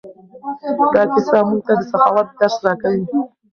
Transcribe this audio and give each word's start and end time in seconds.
دا 0.93 1.03
کیسه 1.13 1.37
موږ 1.47 1.61
ته 1.65 1.73
د 1.79 1.81
سخاوت 1.91 2.27
درس 2.39 2.55
راکوي. 2.65 3.03